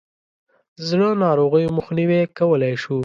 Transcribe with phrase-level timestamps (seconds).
[0.77, 2.97] د زړه ناروغیو مخنیوی کولای شو.